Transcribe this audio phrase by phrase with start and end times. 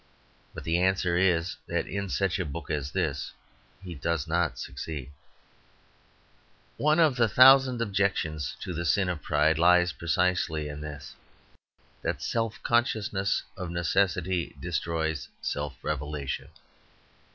[0.55, 3.33] But the answer is that in such a book as this
[3.83, 5.11] he does not succeed.
[6.77, 11.13] One of the thousand objections to the sin of pride lies precisely in this,
[12.01, 16.47] that self consciousness of necessity destroys self revelation.